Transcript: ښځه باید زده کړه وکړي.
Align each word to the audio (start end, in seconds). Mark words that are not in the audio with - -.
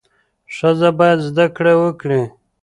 ښځه 0.55 0.89
باید 0.99 1.19
زده 1.29 1.45
کړه 1.55 1.73
وکړي. 1.81 2.23